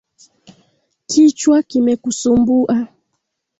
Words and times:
Kichwa 1.09 1.57
kimekusumbua. 1.69 2.75